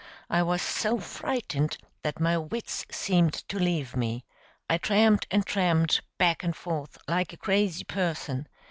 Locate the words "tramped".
4.79-5.27, 5.45-6.01